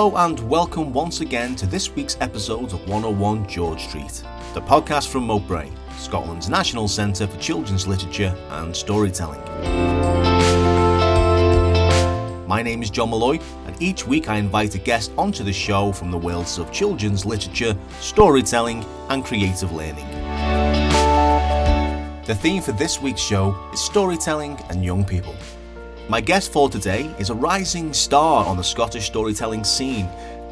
[0.00, 4.22] Hello and welcome once again to this week's episode of 101 George Street,
[4.54, 9.42] the podcast from Moat Brae, Scotland's National Centre for Children's Literature and Storytelling.
[12.48, 15.92] My name is John Malloy, and each week I invite a guest onto the show
[15.92, 20.08] from the worlds of children's literature, storytelling, and creative learning.
[22.24, 25.34] The theme for this week's show is storytelling and young people.
[26.10, 30.06] My guest for today is a rising star on the Scottish storytelling scene.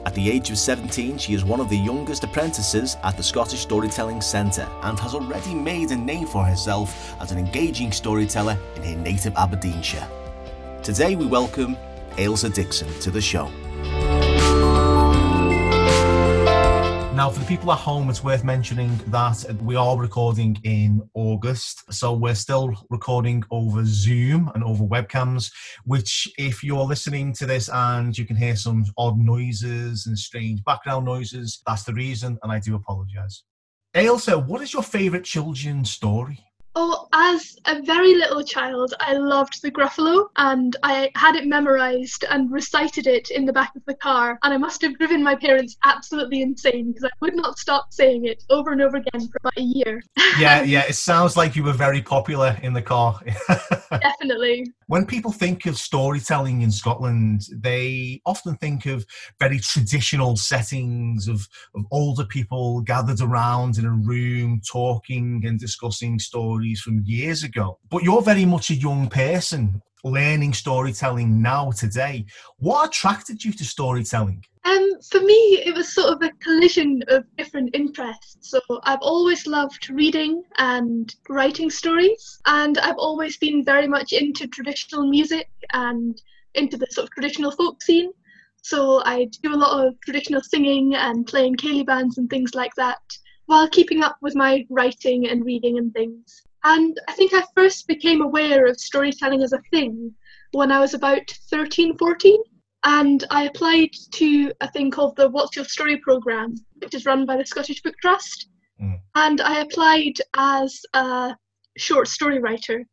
[0.07, 3.63] At the age of 17, she is one of the youngest apprentices at the Scottish
[3.63, 8.85] Storytelling Centre and has already made a name for herself as an engaging storyteller in
[8.85, 10.09] her native Aberdeenshire.
[10.85, 11.77] Today we welcome
[12.19, 13.51] Ailsa Dixon to the show.
[17.29, 21.93] Now, for the people at home, it's worth mentioning that we are recording in August.
[21.93, 25.53] So we're still recording over Zoom and over webcams,
[25.85, 30.65] which, if you're listening to this and you can hear some odd noises and strange
[30.65, 33.43] background noises, that's the reason, and I do apologise.
[33.95, 36.48] Ailsa, what is your favourite children's story?
[36.75, 42.25] Oh, as a very little child, I loved the Gruffalo and I had it memorized
[42.31, 44.39] and recited it in the back of the car.
[44.43, 48.27] And I must have driven my parents absolutely insane because I would not stop saying
[48.27, 50.03] it over and over again for about a year.
[50.39, 53.21] yeah, yeah, it sounds like you were very popular in the car.
[53.91, 54.67] Definitely.
[54.87, 59.05] When people think of storytelling in Scotland, they often think of
[59.39, 66.19] very traditional settings of, of older people gathered around in a room talking and discussing
[66.19, 67.79] stories stories from years ago.
[67.89, 72.25] But you're very much a young person learning storytelling now today.
[72.59, 74.45] What attracted you to storytelling?
[74.65, 78.37] Um, for me, it was sort of a collision of different interests.
[78.41, 84.49] So I've always loved reading and writing stories, and I've always been very much into
[84.49, 86.21] traditional music and
[86.55, 88.11] into the sort of traditional folk scene.
[88.63, 92.75] So I do a lot of traditional singing and playing ceilidh bands and things like
[92.75, 93.03] that
[93.49, 96.43] while keeping up with my writing and reading and things.
[96.65, 100.15] And I think I first became aware of storytelling as a thing
[100.53, 102.43] when I was about 13, 14.
[102.85, 107.27] And I applied to a thing called the What's Your Story programme, which is run
[107.27, 108.49] by the Scottish Book Trust.
[108.81, 109.01] Mm.
[109.15, 111.37] And I applied as a
[111.77, 112.85] short story writer.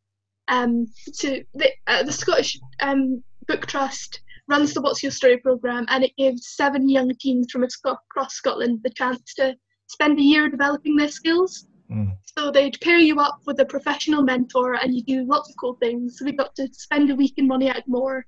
[0.48, 0.86] Um,
[1.20, 6.04] to the, uh, the Scottish um, Book Trust runs the What's Your Story programme, and
[6.04, 9.56] it gives seven young teens from across Scotland the chance to
[9.88, 11.68] spend a year developing their skills.
[11.92, 12.18] Mm.
[12.24, 15.76] So they'd pair you up with a professional mentor and you do lots of cool
[15.76, 16.18] things.
[16.18, 18.24] So we got to spend a week in Moniack Mhor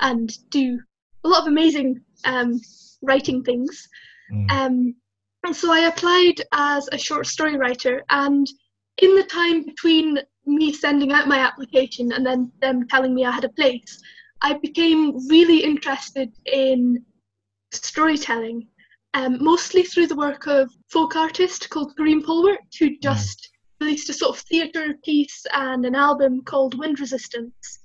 [0.00, 0.80] and do
[1.24, 2.60] a lot of amazing um,
[3.02, 3.88] writing things.
[4.32, 4.50] Mm.
[4.50, 4.94] Um,
[5.44, 8.46] and so I applied as a short story writer and
[8.98, 13.30] in the time between me sending out my application and then them telling me I
[13.30, 14.00] had a place,
[14.40, 17.04] I became really interested in
[17.70, 18.68] storytelling
[19.14, 23.02] um, mostly through the work of folk artist called Karine Polwart, who mm.
[23.02, 23.50] just
[23.80, 27.80] released a sort of theatre piece and an album called Wind Resistance,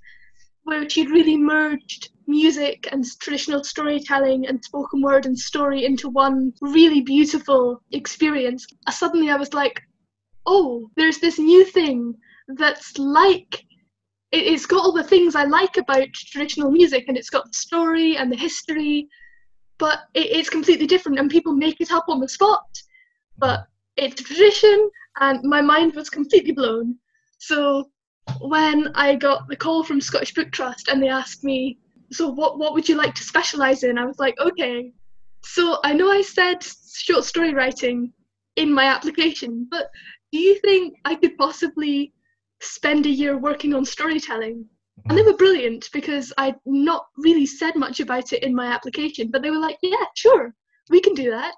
[0.64, 6.54] where she'd really merged music and traditional storytelling and spoken word and story into one
[6.62, 8.68] really beautiful experience.
[8.90, 9.82] Suddenly I was like,
[10.46, 12.14] oh, there's this new thing
[12.56, 13.64] that's like
[14.32, 18.18] it's got all the things I like about traditional music, and it's got the story
[18.18, 19.08] and the history
[19.80, 22.66] but it's completely different and people make it up on the spot.
[23.38, 24.90] But it's a tradition
[25.20, 26.96] and my mind was completely blown.
[27.40, 27.90] So
[28.40, 31.78] when I got the call from Scottish Book Trust and they asked me,
[32.12, 33.98] so what, what would you like to specialise in?
[33.98, 34.92] I was like, okay.
[35.44, 38.12] So I know I said short story writing
[38.56, 39.90] in my application, but
[40.32, 42.14] do you think I could possibly
[42.62, 44.66] spend a year working on storytelling?
[45.06, 49.30] And they were brilliant because I'd not really said much about it in my application,
[49.32, 50.54] but they were like, yeah, sure,
[50.90, 51.56] we can do that.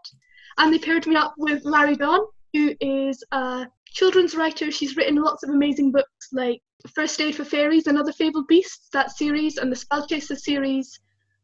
[0.58, 2.20] And they paired me up with Lari Don,
[2.54, 4.72] who is a children's writer.
[4.72, 6.62] She's written lots of amazing books like
[6.94, 11.00] First Aid for Fairies and Other Fabled Beasts, that series, and the Spellchaser series,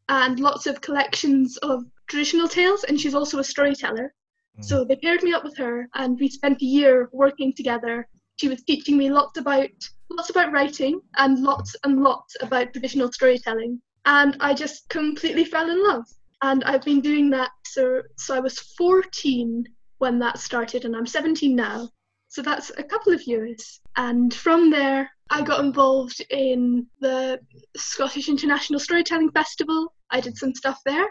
[0.08, 2.84] and lots of collections of traditional tales.
[2.84, 4.14] And she's also a storyteller.
[4.58, 4.64] Mm.
[4.64, 8.08] So they paired me up with her, and we spent a year working together.
[8.36, 9.70] She was teaching me lots about
[10.10, 13.80] lots about writing and lots and lots about traditional storytelling.
[14.04, 16.04] And I just completely fell in love.
[16.42, 17.50] And I've been doing that.
[17.64, 19.64] So, so I was 14
[19.98, 21.88] when that started, and I'm 17 now.
[22.28, 23.80] So that's a couple of years.
[23.96, 27.40] And from there, I got involved in the
[27.76, 29.92] Scottish International Storytelling Festival.
[30.10, 31.08] I did some stuff there.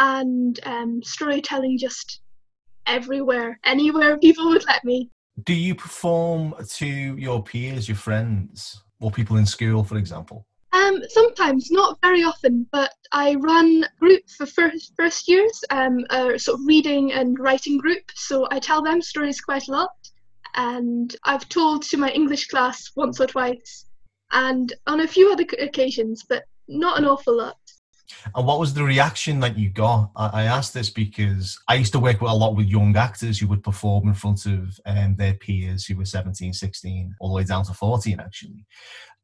[0.00, 2.20] And um, storytelling just
[2.86, 5.10] everywhere, anywhere people would let me
[5.44, 10.46] do you perform to your peers, your friends, or people in school, for example?
[10.72, 16.04] Um, sometimes, not very often, but I run a group for first first years, um,
[16.10, 18.02] a sort of reading and writing group.
[18.14, 19.90] So I tell them stories quite a lot,
[20.56, 23.86] and I've told to my English class once or twice,
[24.32, 27.56] and on a few other occasions, but not an awful lot.
[28.34, 30.10] And what was the reaction that you got?
[30.16, 33.38] I, I asked this because I used to work with a lot with young actors
[33.38, 37.34] who would perform in front of um, their peers who were 17, 16, all the
[37.36, 38.66] way down to 14, actually.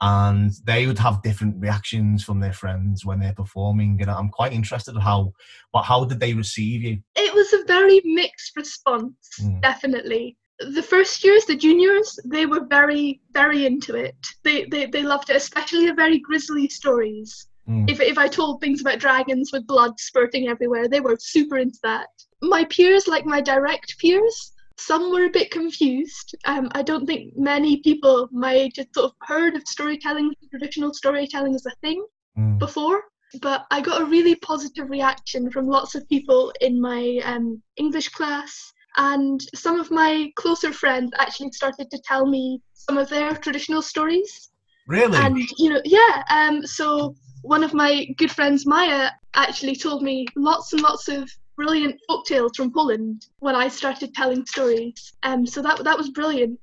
[0.00, 4.00] And they would have different reactions from their friends when they're performing.
[4.00, 5.32] And I'm quite interested in how,
[5.72, 6.98] but how did they receive you?
[7.16, 9.62] It was a very mixed response, mm.
[9.62, 14.16] definitely the first years, the juniors, they were very, very into it.
[14.44, 17.48] They, they, they loved it, especially the very grisly stories.
[17.68, 17.90] Mm.
[17.90, 21.78] If, if I told things about dragons with blood spurting everywhere, they were super into
[21.82, 22.08] that.
[22.42, 26.34] My peers, like my direct peers, some were a bit confused.
[26.44, 30.92] Um, I don't think many people my age had sort of heard of storytelling, traditional
[30.92, 32.04] storytelling as a thing
[32.36, 32.58] mm.
[32.58, 33.02] before.
[33.40, 38.10] But I got a really positive reaction from lots of people in my um, English
[38.10, 43.34] class, and some of my closer friends actually started to tell me some of their
[43.34, 44.50] traditional stories.
[44.86, 45.16] Really?
[45.16, 46.22] And you know, yeah.
[46.30, 51.30] Um, so one of my good friends, Maya, actually told me lots and lots of
[51.56, 55.12] brilliant folk tales from Poland when I started telling stories.
[55.22, 56.58] Um, so that that was brilliant.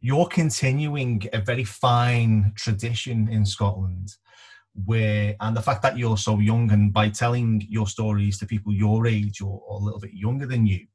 [0.00, 4.16] You're continuing a very fine tradition in Scotland
[4.84, 8.72] where and the fact that you're so young and by telling your stories to people
[8.72, 10.86] your age or, or, a little bit younger than you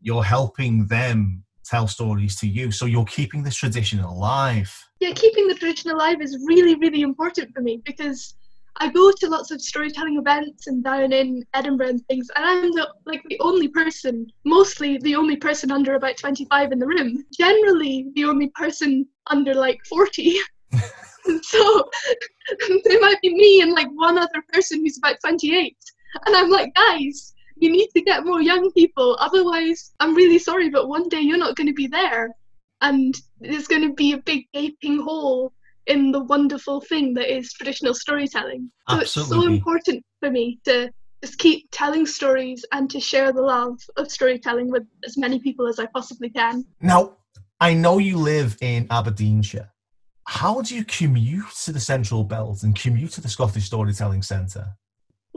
[0.00, 5.46] you're helping them tell stories to you so you're keeping this tradition alive yeah keeping
[5.46, 8.34] the tradition alive is really really important for me because
[8.78, 12.72] I go to lots of storytelling events and down in Edinburgh and things, and I'm
[12.72, 17.24] the, like the only person, mostly the only person under about 25 in the room.
[17.36, 20.36] Generally, the only person under like 40.
[21.42, 21.90] so
[22.84, 25.76] there might be me and like one other person who's about 28,
[26.26, 29.16] and I'm like, guys, you need to get more young people.
[29.20, 32.30] Otherwise, I'm really sorry, but one day you're not going to be there,
[32.80, 35.52] and there's going to be a big gaping hole
[35.90, 38.70] in the wonderful thing that is traditional storytelling.
[38.88, 39.36] So Absolutely.
[39.36, 40.90] it's so important for me to
[41.22, 45.66] just keep telling stories and to share the love of storytelling with as many people
[45.66, 46.64] as I possibly can.
[46.80, 47.16] Now,
[47.60, 49.70] I know you live in Aberdeenshire.
[50.26, 54.68] How do you commute to the Central Belt and commute to the Scottish Storytelling Centre?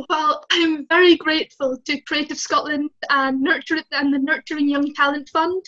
[0.08, 5.64] Well, I'm very grateful to Creative Scotland and Nurture and the Nurturing Young Talent Fund,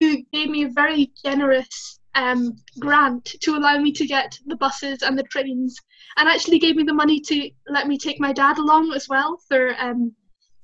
[0.00, 5.02] who gave me a very generous um, grant to allow me to get the buses
[5.02, 5.76] and the trains,
[6.16, 9.38] and actually gave me the money to let me take my dad along as well
[9.48, 10.12] for um,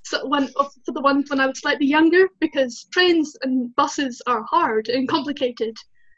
[0.04, 4.42] so when, for the ones when I was slightly younger, because trains and buses are
[4.42, 5.76] hard and complicated,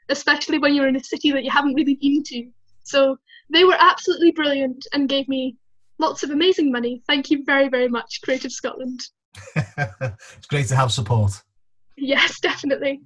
[0.08, 2.50] especially when you're in a city that you haven't really been to.
[2.82, 3.16] So
[3.48, 5.56] they were absolutely brilliant and gave me
[5.98, 7.02] lots of amazing money.
[7.06, 9.00] Thank you very, very much, Creative Scotland.
[9.56, 11.40] it's great to have support.
[11.96, 13.02] Yes, definitely.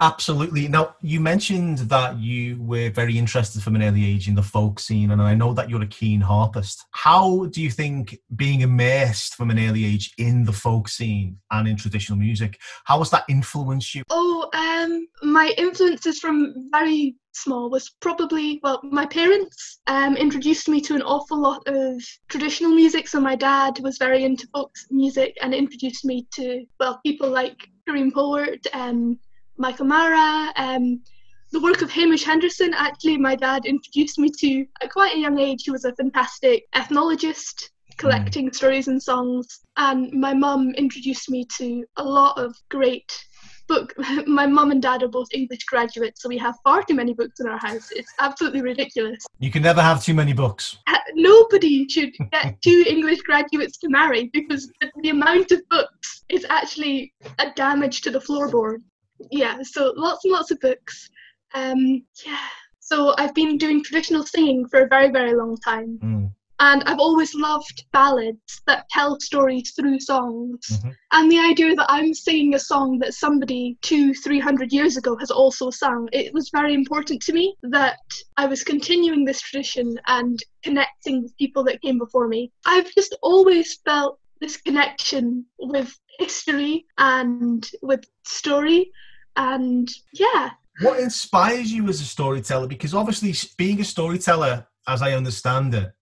[0.00, 0.68] Absolutely.
[0.68, 4.80] Now, you mentioned that you were very interested from an early age in the folk
[4.80, 6.84] scene, and I know that you're a keen harpist.
[6.90, 11.68] How do you think being immersed from an early age in the folk scene and
[11.68, 14.02] in traditional music, how has that influenced you?
[14.10, 20.80] Oh, um, my influences from very small was probably well my parents um, introduced me
[20.80, 25.36] to an awful lot of traditional music so my dad was very into folk music
[25.42, 27.56] and introduced me to well people like
[27.88, 29.18] Karine Polwart um,
[29.56, 31.00] Michael Marra, um,
[31.52, 32.74] the work of Hamish Henderson.
[32.74, 35.62] Actually, my dad introduced me to at quite a young age.
[35.64, 38.54] He was a fantastic ethnologist collecting mm.
[38.54, 43.10] stories and songs, and my mum introduced me to a lot of great
[43.68, 43.94] book.
[44.26, 47.40] My mum and dad are both English graduates, so we have far too many books
[47.40, 47.88] in our house.
[47.92, 49.24] It's absolutely ridiculous.
[49.38, 50.76] You can never have too many books.
[51.14, 54.70] Nobody should get two English graduates to marry because
[55.02, 58.82] the amount of books is actually a damage to the floorboard
[59.30, 61.10] yeah, so lots and lots of books.
[61.54, 62.38] Um, yeah,
[62.80, 65.98] so I've been doing traditional singing for a very, very long time.
[66.02, 66.30] Mm.
[66.60, 70.60] And I've always loved ballads that tell stories through songs.
[70.70, 70.90] Mm-hmm.
[71.12, 75.16] And the idea that I'm singing a song that somebody two, three hundred years ago
[75.16, 77.98] has also sung, it was very important to me that
[78.36, 82.52] I was continuing this tradition and connecting with people that came before me.
[82.66, 88.92] I've just always felt this connection with history and with story
[89.36, 90.50] and yeah.
[90.80, 92.66] What inspires you as a storyteller?
[92.66, 95.92] Because obviously being a storyteller as i understand it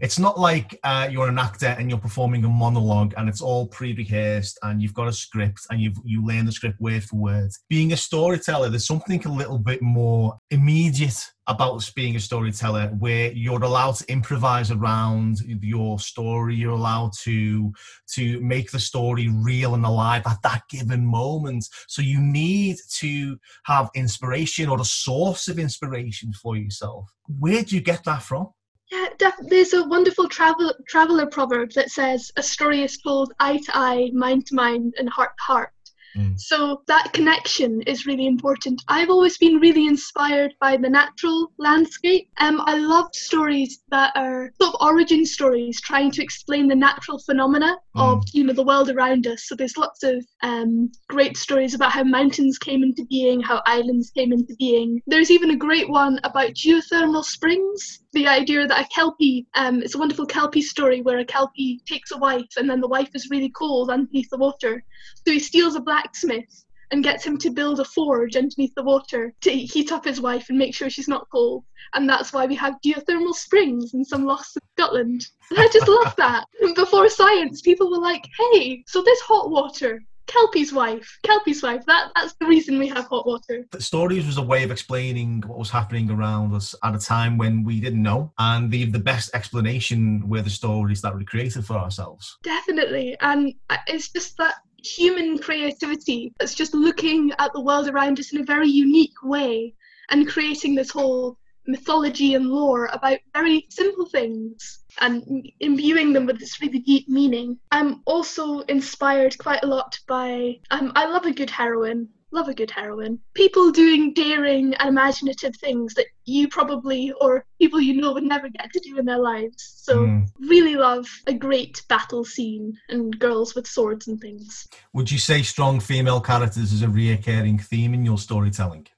[0.00, 3.66] it's not like uh, you're an actor and you're performing a monologue and it's all
[3.66, 7.50] pre-rehearsed and you've got a script and you've you learn the script word for word.
[7.68, 13.30] Being a storyteller, there's something a little bit more immediate about being a storyteller where
[13.32, 16.54] you're allowed to improvise around your story.
[16.54, 17.72] You're allowed to
[18.14, 21.68] to make the story real and alive at that given moment.
[21.88, 27.10] So you need to have inspiration or a source of inspiration for yourself.
[27.38, 28.50] Where do you get that from
[28.94, 33.58] yeah, def- there's a wonderful travel traveler proverb that says a story is told eye
[33.58, 35.70] to eye, mind to mind, and heart to heart.
[36.16, 36.38] Mm.
[36.38, 38.80] So that connection is really important.
[38.86, 42.28] I've always been really inspired by the natural landscape.
[42.38, 47.18] Um, I love stories that are sort of origin stories, trying to explain the natural
[47.18, 48.00] phenomena mm.
[48.00, 49.48] of you know the world around us.
[49.48, 54.10] So there's lots of um, great stories about how mountains came into being, how islands
[54.10, 55.02] came into being.
[55.08, 59.94] There's even a great one about geothermal springs the idea that a kelpie um, it's
[59.94, 63.30] a wonderful kelpie story where a kelpie takes a wife and then the wife is
[63.30, 64.82] really cold underneath the water
[65.26, 69.34] so he steals a blacksmith and gets him to build a forge underneath the water
[69.40, 71.64] to heat up his wife and make sure she's not cold.
[71.94, 75.26] And that's why we have geothermal springs in some lost in Scotland.
[75.50, 76.46] And I just love that.
[76.76, 81.18] Before science, people were like, hey, so this hot water, Kelpie's wife.
[81.22, 81.84] Kelpie's wife.
[81.86, 83.66] That that's the reason we have hot water.
[83.70, 87.38] The stories was a way of explaining what was happening around us at a time
[87.38, 91.64] when we didn't know, and the the best explanation were the stories that we created
[91.64, 92.38] for ourselves.
[92.42, 94.54] Definitely, and uh, it's just that
[94.84, 99.74] human creativity that's just looking at the world around us in a very unique way
[100.10, 106.38] and creating this whole mythology and lore about very simple things and imbuing them with
[106.38, 107.58] this really deep meaning.
[107.70, 112.08] I'm also inspired quite a lot by, um, I love a good heroine.
[112.30, 113.20] Love a good heroine.
[113.34, 118.48] People doing daring and imaginative things that you probably or people you know would never
[118.48, 119.74] get to do in their lives.
[119.76, 120.28] So, mm.
[120.40, 124.66] really love a great battle scene and girls with swords and things.
[124.94, 128.88] Would you say strong female characters is a recurring theme in your storytelling?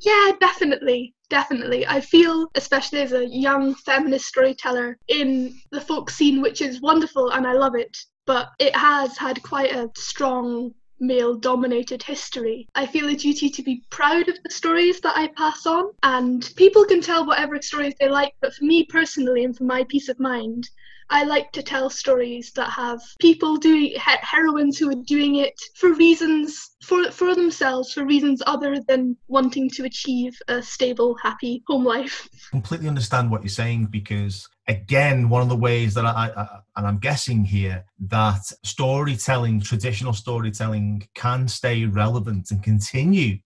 [0.00, 1.14] Yeah, definitely.
[1.30, 1.86] Definitely.
[1.86, 7.30] I feel, especially as a young feminist storyteller, in the folk scene, which is wonderful
[7.30, 7.96] and I love it,
[8.26, 12.68] but it has had quite a strong male dominated history.
[12.74, 16.50] I feel a duty to be proud of the stories that I pass on, and
[16.56, 20.08] people can tell whatever stories they like, but for me personally and for my peace
[20.08, 20.68] of mind,
[21.12, 25.92] I like to tell stories that have people doing heroines who are doing it for
[25.92, 31.84] reasons for for themselves, for reasons other than wanting to achieve a stable, happy home
[31.84, 32.28] life.
[32.50, 36.86] Completely understand what you're saying because again, one of the ways that I, I and
[36.86, 43.38] I'm guessing here that storytelling, traditional storytelling, can stay relevant and continue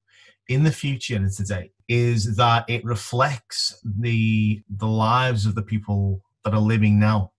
[0.49, 6.21] in the future and today is that it reflects the the lives of the people
[6.45, 7.33] that are living now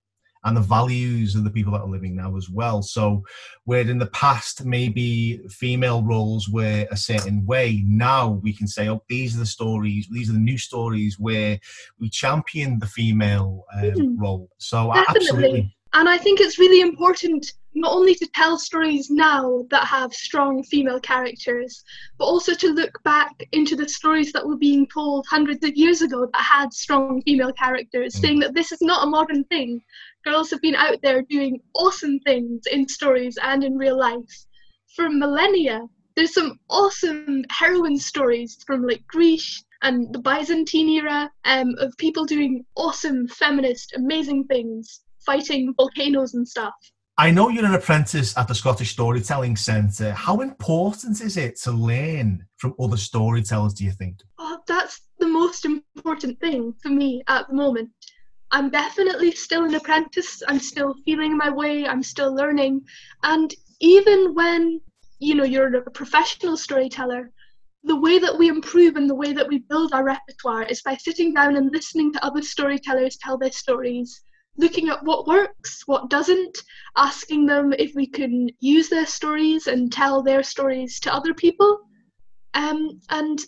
[0.45, 2.81] and the values of the people that are living now as well.
[2.81, 3.23] So,
[3.65, 8.87] where in the past maybe female roles were a certain way, now we can say,
[8.87, 11.59] oh, these are the stories, these are the new stories where
[11.99, 14.49] we champion the female um, mm, role.
[14.57, 15.21] So, definitely.
[15.21, 15.75] absolutely.
[15.93, 20.63] And I think it's really important not only to tell stories now that have strong
[20.63, 21.83] female characters,
[22.17, 26.01] but also to look back into the stories that were being told hundreds of years
[26.01, 28.21] ago that had strong female characters, mm.
[28.21, 29.81] saying that this is not a modern thing.
[30.25, 34.46] Girls have been out there doing awesome things in stories and in real life
[34.96, 35.82] for millennia.
[36.15, 42.25] There's some awesome heroine stories from like Greece and the Byzantine era um, of people
[42.25, 46.74] doing awesome feminist, amazing things, fighting volcanoes and stuff.
[47.20, 50.12] I know you're an apprentice at the Scottish Storytelling Centre.
[50.12, 54.20] How important is it to learn from other storytellers, do you think?
[54.39, 57.91] Oh, that's the most important thing for me at the moment.
[58.51, 60.41] I'm definitely still an apprentice.
[60.47, 61.87] I'm still feeling my way.
[61.87, 62.81] I'm still learning.
[63.23, 64.81] And even when,
[65.19, 67.31] you know, you're a professional storyteller,
[67.83, 70.95] the way that we improve and the way that we build our repertoire is by
[70.95, 74.23] sitting down and listening to other storytellers tell their stories
[74.57, 76.57] looking at what works, what doesn't,
[76.95, 81.79] asking them if we can use their stories and tell their stories to other people.
[82.53, 83.43] Um, and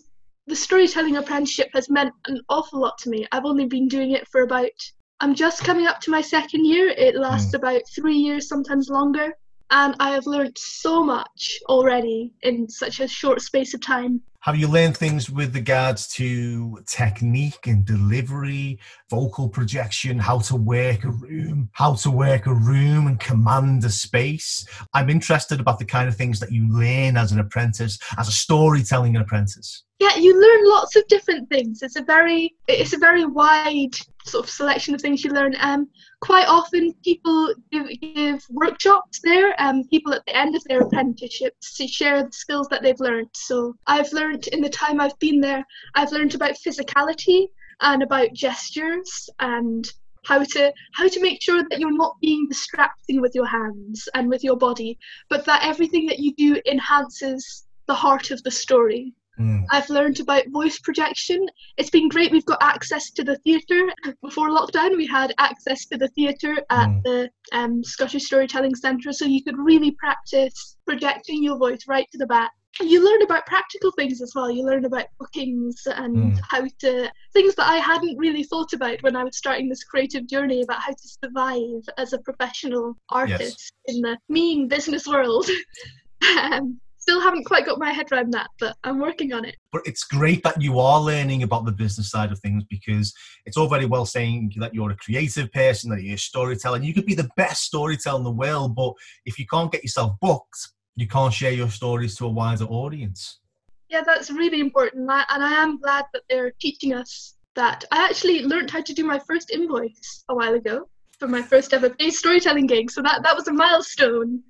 [0.48, 3.27] the storytelling apprenticeship has meant an awful lot to me.
[3.32, 4.72] I've only been doing it for about,
[5.20, 6.88] I'm just coming up to my second year.
[6.88, 7.60] It lasts mm.
[7.60, 9.34] about three years, sometimes longer.
[9.70, 14.22] And I have learned so much already in such a short space of time.
[14.48, 21.04] Have you learned things with regards to technique and delivery, vocal projection, how to work
[21.04, 24.66] a room, how to work a room and command a space?
[24.94, 28.32] I'm interested about the kind of things that you learn as an apprentice, as a
[28.32, 29.84] storytelling apprentice.
[30.00, 31.82] Yeah, you learn lots of different things.
[31.82, 33.96] It's a very it's a very wide
[34.27, 35.56] sort of selection of things you learn.
[35.60, 35.88] Um,
[36.22, 39.56] quite often people give, give workshops there.
[39.60, 43.30] Um, people at the end of their apprenticeships to share the skills that they've learned.
[43.34, 45.65] So I've learned in the time I've been there,
[45.96, 47.48] I've learned about physicality
[47.82, 49.88] and about gestures and
[50.25, 54.29] how to how to make sure that you're not being distracting with your hands and
[54.29, 59.13] with your body, but that everything that you do enhances the heart of the story.
[59.39, 59.65] Mm.
[59.72, 61.46] I've learned about voice projection.
[61.77, 62.32] It's been great.
[62.32, 63.84] We've got access to the theatre.
[64.24, 67.03] Before lockdown, we had access to the theatre at mm.
[67.03, 72.17] the um, Scottish Storytelling Centre, so you could really practice projecting your voice right to
[72.17, 72.51] the back.
[72.82, 74.52] You learn about practical things as well.
[74.52, 76.40] You learn about bookings and mm.
[76.50, 80.28] how to things that I hadn't really thought about when I was starting this creative
[80.28, 83.96] journey about how to survive as a professional artist yes.
[83.96, 85.48] in the mean business world.
[86.42, 89.56] um, still haven't quite got my head around that, but I'm working on it.
[89.72, 93.14] But it's great that you are learning about the business side of things because
[93.46, 96.80] it's all very well saying that you're a creative person, that you're a storyteller.
[96.82, 98.92] You could be the best storyteller in the world, but
[99.26, 103.39] if you can't get yourself booked, you can't share your stories to a wider audience.
[103.88, 107.86] Yeah, that's really important, and I am glad that they're teaching us that.
[107.92, 110.89] I actually learned how to do my first invoice a while ago
[111.20, 114.44] for my first ever paid storytelling gig, so that, that was a milestone.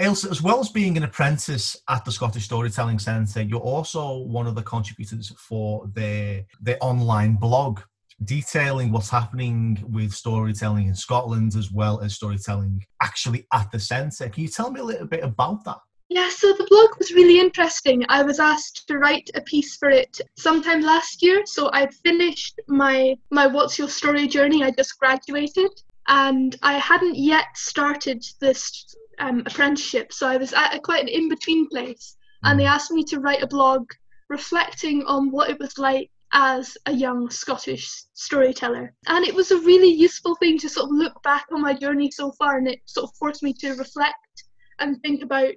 [0.00, 4.48] Ailsa, as well as being an apprentice at the Scottish Storytelling Centre, you're also one
[4.48, 7.80] of the contributors for their their online blog,
[8.22, 14.28] detailing what's happening with storytelling in Scotland as well as storytelling actually at the centre.
[14.28, 15.78] Can you tell me a little bit about that?
[16.10, 18.04] Yeah, so the blog was really interesting.
[18.08, 21.42] I was asked to write a piece for it sometime last year.
[21.46, 24.62] So I'd finished my my What's Your Story journey.
[24.62, 25.70] I just graduated
[26.08, 31.08] and I hadn't yet started this um, apprenticeship, so I was at a, quite an
[31.08, 32.70] in between place, and they mm.
[32.70, 33.90] asked me to write a blog
[34.28, 38.92] reflecting on what it was like as a young Scottish storyteller.
[39.06, 42.10] And it was a really useful thing to sort of look back on my journey
[42.10, 44.44] so far, and it sort of forced me to reflect
[44.80, 45.54] and think about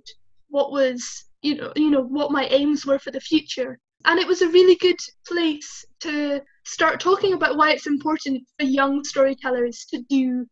[0.49, 3.79] what was, you know, you know, what my aims were for the future.
[4.05, 8.65] And it was a really good place to start talking about why it's important for
[8.65, 10.45] young storytellers to do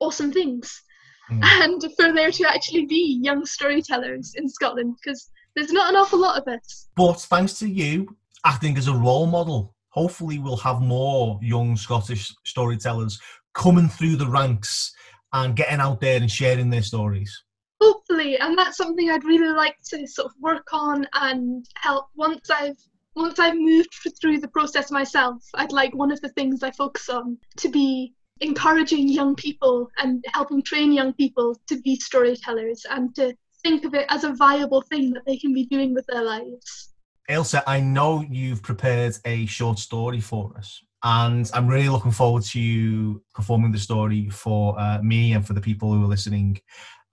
[0.00, 0.82] awesome things
[1.30, 1.40] mm.
[1.42, 6.18] and for there to actually be young storytellers in Scotland because there's not an awful
[6.18, 6.88] lot of us.
[6.96, 12.32] But thanks to you acting as a role model, hopefully we'll have more young Scottish
[12.44, 13.20] storytellers
[13.54, 14.92] coming through the ranks
[15.32, 17.42] and getting out there and sharing their stories.
[17.80, 22.50] Hopefully, and that's something I'd really like to sort of work on and help once
[22.50, 22.76] I've
[23.16, 23.88] once I've moved
[24.20, 25.42] through the process myself.
[25.54, 30.24] I'd like one of the things I focus on to be encouraging young people and
[30.32, 34.82] helping train young people to be storytellers and to think of it as a viable
[34.82, 36.89] thing that they can be doing with their lives.
[37.30, 42.42] Ailsa, I know you've prepared a short story for us, and I'm really looking forward
[42.44, 46.60] to you performing the story for uh, me and for the people who are listening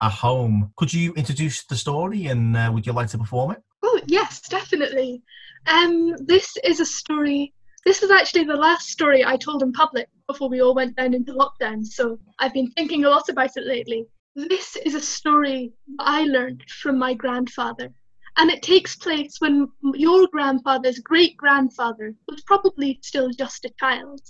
[0.02, 0.72] at home.
[0.76, 3.64] Could you introduce the story and uh, would you like to perform it?
[3.84, 5.22] Oh, yes, definitely.
[5.68, 7.54] Um, this is a story
[7.88, 11.14] this is actually the last story I told in public before we all went down
[11.14, 14.06] into lockdown, so I've been thinking a lot about it lately.
[14.36, 17.94] This is a story I learned from my grandfather,
[18.38, 24.22] and it takes place when your grandfather's great grandfather was probably still just a child.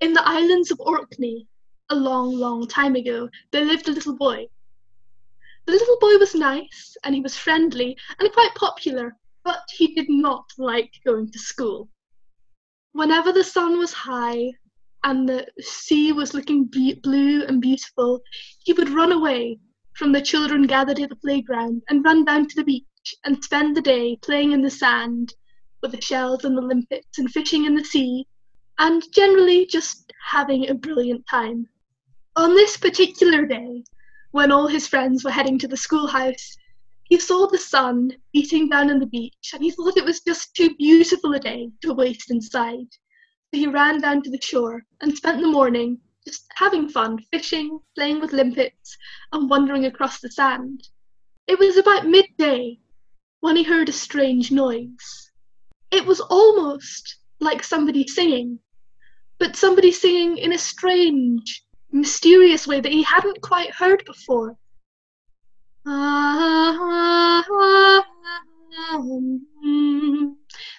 [0.00, 1.46] In the islands of Orkney,
[1.90, 4.46] a long, long time ago, there lived a little boy.
[5.66, 10.08] The little boy was nice, and he was friendly, and quite popular, but he did
[10.08, 11.88] not like going to school
[12.98, 14.50] whenever the sun was high
[15.04, 18.20] and the sea was looking be- blue and beautiful,
[18.64, 19.58] he would run away
[19.98, 23.76] from the children gathered at the playground and run down to the beach and spend
[23.76, 25.34] the day playing in the sand
[25.82, 28.24] with the shells and the limpets and fishing in the sea
[28.78, 31.68] and generally just having a brilliant time.
[32.36, 33.82] On this particular day,
[34.30, 36.56] when all his friends were heading to the schoolhouse,
[37.02, 40.54] he saw the sun beating down on the beach and he thought it was just
[40.54, 42.86] too beautiful a day to waste inside.
[43.52, 47.80] So he ran down to the shore and spent the morning just having fun, fishing,
[47.94, 48.98] playing with limpets,
[49.32, 50.86] and wandering across the sand.
[51.46, 52.78] It was about midday
[53.40, 55.30] when he heard a strange noise.
[55.90, 58.58] It was almost like somebody singing,
[59.38, 64.54] but somebody singing in a strange, mysterious way that he hadn't quite heard before.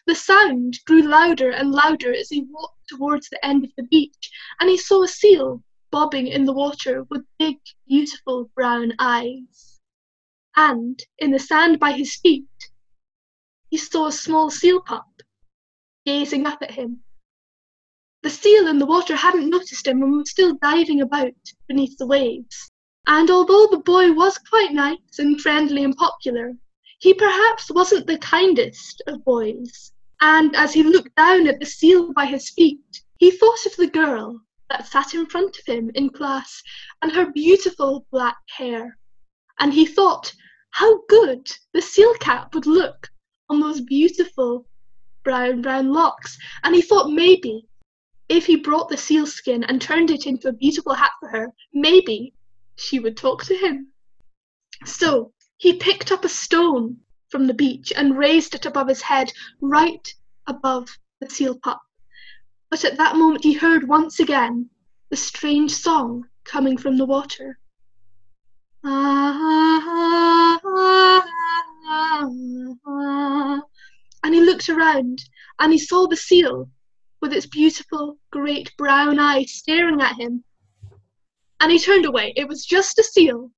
[0.06, 4.32] The sound grew louder and louder as he walked towards the end of the beach,
[4.60, 9.80] and he saw a seal bobbing in the water with big, beautiful brown eyes.
[10.56, 12.48] And in the sand by his feet,
[13.70, 15.06] he saw a small seal pup
[16.06, 17.04] gazing up at him.
[18.24, 21.34] The seal in the water hadn't noticed him and was still diving about
[21.68, 22.70] beneath the waves.
[23.08, 26.58] And although the boy was quite nice and friendly and popular,
[27.00, 29.94] he perhaps wasn't the kindest of boys.
[30.22, 32.80] And as he looked down at the seal by his feet,
[33.18, 36.62] he thought of the girl that sat in front of him in class
[37.02, 38.98] and her beautiful black hair.
[39.60, 40.34] And he thought
[40.72, 43.10] how good the seal cap would look
[43.50, 44.68] on those beautiful
[45.24, 46.38] brown, brown locks.
[46.64, 47.68] And he thought maybe
[48.30, 51.48] if he brought the seal skin and turned it into a beautiful hat for her,
[51.74, 52.34] maybe
[52.76, 53.88] she would talk to him.
[54.86, 56.98] So he picked up a stone
[57.30, 60.14] from the beach and raised it above his head, right
[60.48, 60.90] above
[61.22, 61.82] the seal pup.
[62.70, 64.70] But at that moment he heard once again
[65.10, 67.60] the strange song coming from the water.
[68.84, 70.60] Ah,
[74.24, 75.24] and he looked around
[75.60, 76.70] and he saw the seal
[77.22, 80.44] with its beautiful great brown eyes staring at him.
[81.60, 82.34] And he turned away.
[82.36, 83.52] It was just a seal.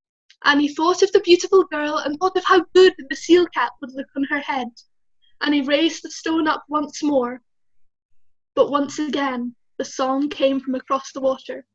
[0.43, 3.73] And he thought of the beautiful girl and thought of how good the seal cap
[3.82, 4.67] would look on her head.
[5.41, 7.41] And he raised the stone up once more.
[8.56, 11.65] But once again, the song came from across the water.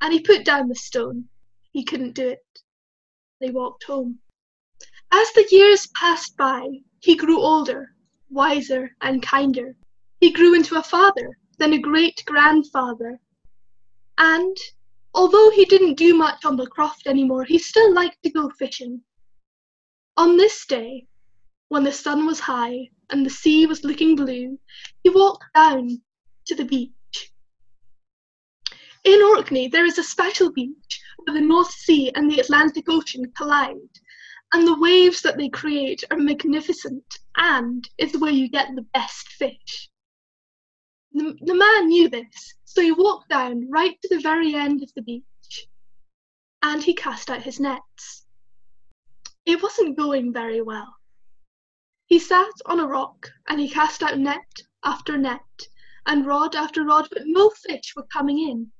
[0.00, 1.28] And he put down the stone.
[1.72, 2.44] He couldn't do it.
[3.40, 4.18] They walked home.
[5.12, 6.68] As the years passed by,
[7.00, 7.94] he grew older,
[8.30, 9.76] wiser, and kinder.
[10.20, 13.20] He grew into a father, then a great grandfather.
[14.18, 14.56] And
[15.14, 19.00] although he didn't do much on the croft anymore, he still liked to go fishing.
[20.16, 21.06] On this day,
[21.68, 24.58] when the sun was high and the sea was looking blue,
[25.04, 26.02] he walked down
[26.46, 27.32] to the beach.
[29.04, 33.32] In Orkney, there is a special beach where the North Sea and the Atlantic Ocean
[33.36, 33.76] collide
[34.52, 37.04] and the waves that they create are magnificent
[37.36, 39.91] and is where you get the best fish.
[41.14, 44.92] The, the man knew this, so he walked down right to the very end of
[44.94, 45.68] the beach
[46.62, 48.24] and he cast out his nets.
[49.44, 50.94] It wasn't going very well.
[52.06, 55.40] He sat on a rock and he cast out net after net
[56.06, 58.70] and rod after rod, but no fish were coming in.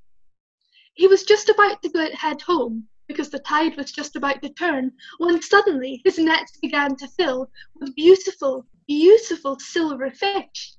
[0.95, 4.93] He was just about to head home because the tide was just about to turn,
[5.19, 10.77] when suddenly his nets began to fill with beautiful, beautiful silver fish.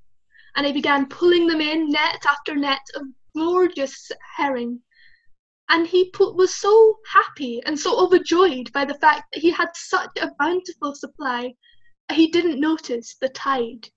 [0.56, 3.02] And he began pulling them in, net after net of
[3.34, 4.80] gorgeous herring.
[5.68, 9.70] And he put, was so happy and so overjoyed by the fact that he had
[9.74, 11.54] such a bountiful supply,
[12.08, 13.88] that he didn't notice the tide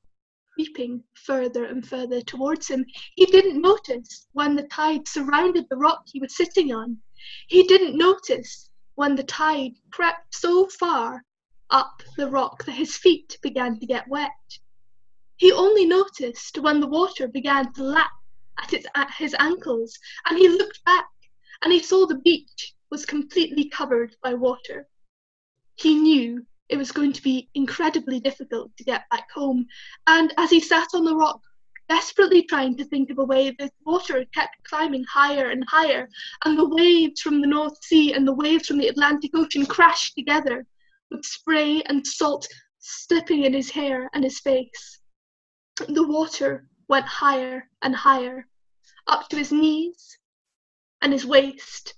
[0.57, 2.83] creeping further and further towards him.
[3.15, 6.97] He didn't notice when the tide surrounded the rock he was sitting on.
[7.47, 11.23] He didn't notice when the tide crept so far
[11.69, 14.31] up the rock that his feet began to get wet.
[15.37, 18.09] He only noticed when the water began to lap
[18.57, 21.07] at, at his ankles, and he looked back
[21.61, 24.87] and he saw the beach was completely covered by water.
[25.75, 29.67] He knew it was going to be incredibly difficult to get back home,
[30.07, 31.39] and as he sat on the rock
[31.87, 36.09] desperately trying to think of a way the water kept climbing higher and higher,
[36.45, 40.15] and the waves from the North Sea and the waves from the Atlantic Ocean crashed
[40.15, 40.65] together,
[41.11, 42.47] with spray and salt
[42.79, 44.99] slipping in his hair and his face.
[45.77, 48.47] The water went higher and higher,
[49.07, 50.17] up to his knees
[51.01, 51.93] and his waist,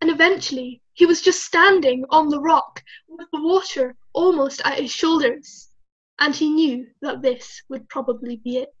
[0.00, 4.92] and eventually he was just standing on the rock with the water almost at his
[4.92, 5.70] shoulders
[6.18, 8.74] and he knew that this would probably be it.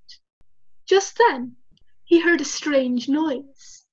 [0.86, 1.56] Just then
[2.04, 3.86] he heard a strange noise.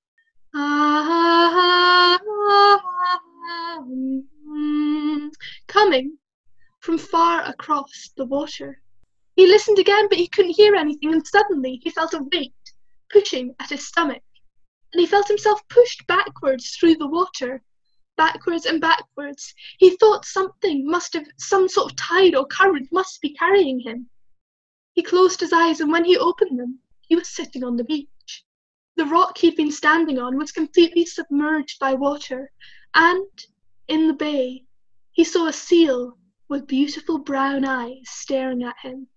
[0.54, 2.80] Ah, ah,
[3.48, 5.30] ah, mm,
[5.66, 6.18] coming
[6.80, 8.81] from far across the water.
[9.34, 12.54] He listened again, but he couldn't hear anything, and suddenly he felt a weight
[13.10, 14.22] pushing at his stomach,
[14.92, 17.62] and he felt himself pushed backwards through the water
[18.16, 19.54] backwards and backwards.
[19.78, 24.08] He thought something must have, some sort of tide or current must be carrying him.
[24.92, 28.44] He closed his eyes, and when he opened them, he was sitting on the beach.
[28.96, 32.52] The rock he'd been standing on was completely submerged by water,
[32.94, 33.26] and
[33.88, 34.66] in the bay,
[35.12, 36.18] he saw a seal
[36.48, 39.08] with beautiful brown eyes staring at him.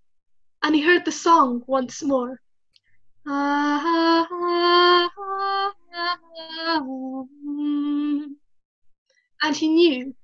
[0.66, 2.42] And he heard the song once more.
[3.28, 4.28] Ah,
[9.44, 10.16] and he knew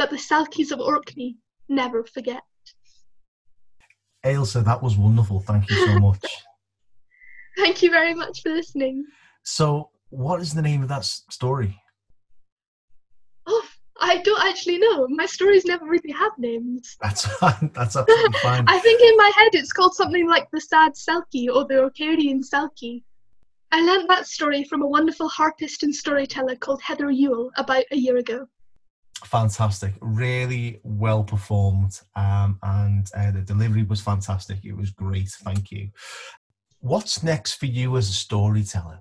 [0.00, 1.36] that the Selkies of Orkney
[1.68, 2.42] never forget.
[4.26, 5.38] Ailsa, that was wonderful.
[5.38, 6.26] Thank you so much.
[7.56, 9.04] Thank you very much for listening.
[9.44, 11.80] So, what is the name of that story?
[14.04, 15.08] I don't actually know.
[15.08, 16.96] My stories never really have names.
[17.00, 17.70] That's fine.
[17.74, 18.64] That's absolutely fine.
[18.68, 22.42] I think in my head it's called something like the Sad Selkie or the Orcadian
[22.42, 23.02] Selkie.
[23.72, 27.96] I learnt that story from a wonderful harpist and storyteller called Heather Yule about a
[27.96, 28.46] year ago.
[29.24, 34.58] Fantastic, really well performed, um, and uh, the delivery was fantastic.
[34.64, 35.28] It was great.
[35.28, 35.88] Thank you.
[36.80, 39.00] What's next for you as a storyteller?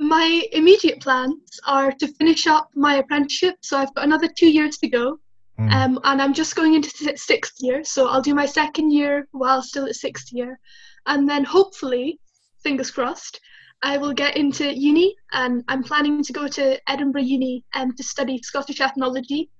[0.00, 4.78] My immediate plans are to finish up my apprenticeship, so I've got another two years
[4.78, 5.20] to go.
[5.58, 5.72] Mm.
[5.72, 9.62] Um, and I'm just going into sixth year, so I'll do my second year while
[9.62, 10.58] still at sixth year.
[11.06, 12.18] And then hopefully,
[12.62, 13.40] fingers crossed,
[13.82, 18.02] I will get into uni, and I'm planning to go to Edinburgh Uni um, to
[18.02, 19.50] study Scottish ethnology,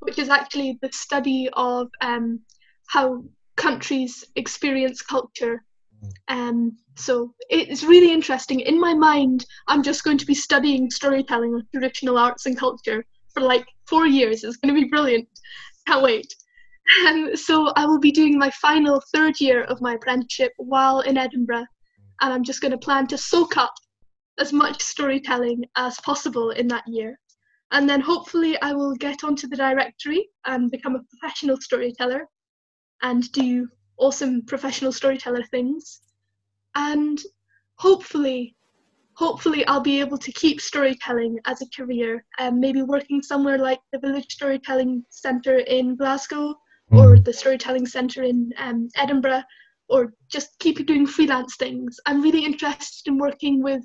[0.00, 2.40] which is actually the study of um,
[2.86, 3.24] how
[3.56, 5.64] countries experience culture.
[6.28, 8.60] Um, so it's really interesting.
[8.60, 13.04] In my mind, I'm just going to be studying storytelling with traditional arts and culture
[13.34, 14.44] for like four years.
[14.44, 15.28] It's going to be brilliant.
[15.86, 16.32] Can't wait.
[17.06, 21.16] Um, so I will be doing my final third year of my apprenticeship while in
[21.16, 21.66] Edinburgh
[22.20, 23.72] and I'm just going to plan to soak up
[24.38, 27.18] as much storytelling as possible in that year.
[27.72, 32.26] And then hopefully I will get onto the directory and become a professional storyteller
[33.02, 33.68] and do
[34.00, 36.00] awesome professional storyteller things.
[36.74, 37.20] And
[37.76, 38.56] hopefully,
[39.14, 43.80] hopefully I'll be able to keep storytelling as a career, um, maybe working somewhere like
[43.92, 46.54] the Village Storytelling Centre in Glasgow
[46.92, 46.98] mm.
[46.98, 49.42] or the Storytelling Centre in um, Edinburgh
[49.88, 51.98] or just keep doing freelance things.
[52.06, 53.82] I'm really interested in working with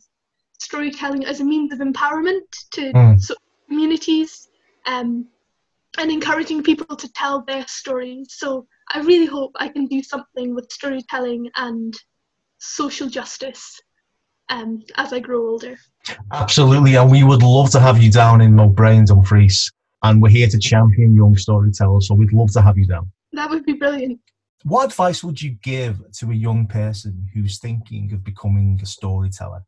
[0.60, 3.22] storytelling as a means of empowerment to mm.
[3.22, 3.36] so
[3.68, 4.48] communities
[4.86, 5.28] um,
[5.98, 8.36] and encouraging people to tell their stories.
[8.38, 11.94] So I really hope I can do something with storytelling and
[12.60, 13.82] social justice
[14.50, 15.78] um, as I grow older.
[16.32, 19.72] Absolutely, and we would love to have you down in Moat Brae and Dumfries.
[20.04, 23.12] And we're here to champion young storytellers, so we'd love to have you down.
[23.34, 24.20] That would be brilliant.
[24.64, 29.64] What advice would you give to a young person who's thinking of becoming a storyteller?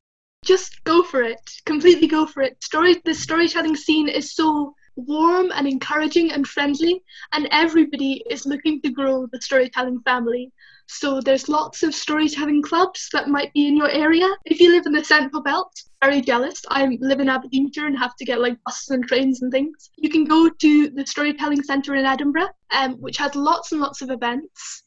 [0.46, 1.42] Just go for it.
[1.66, 2.64] Completely go for it.
[2.64, 7.02] Story the storytelling scene is so warm and encouraging and friendly
[7.34, 10.52] and everybody is looking to grow the storytelling family.
[10.88, 14.28] So there's lots of storytelling clubs that might be in your area.
[14.46, 16.62] If you live in the Central Belt, very jealous.
[16.70, 19.90] I live in Aberdeenshire and have to get like buses and trains and things.
[19.98, 24.02] You can go to the Storytelling Centre in Edinburgh, um, which has lots and lots
[24.02, 24.84] of events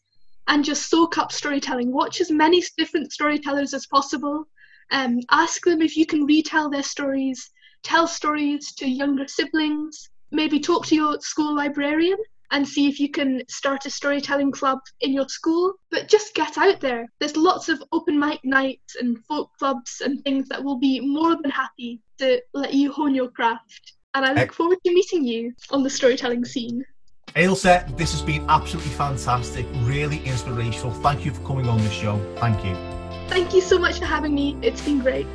[0.49, 1.93] and just soak up storytelling.
[1.93, 4.47] Watch as many different storytellers as possible.
[4.91, 7.51] Um, ask them if you can retell their stories,
[7.83, 12.17] tell stories to younger siblings, maybe talk to your school librarian
[12.53, 15.75] and see if you can start a storytelling club in your school.
[15.91, 17.07] But just get out there.
[17.21, 21.37] There's lots of open mic nights and folk clubs and things that will be more
[21.41, 23.93] than happy to let you hone your craft.
[24.15, 26.85] And I look forward to meeting you on the storytelling scene.
[27.37, 30.91] Ailsa, this has been absolutely fantastic, really inspirational.
[30.95, 32.21] Thank you for coming on the show.
[32.37, 32.75] Thank you.
[33.29, 34.57] Thank you so much for having me.
[34.63, 35.29] It's been great.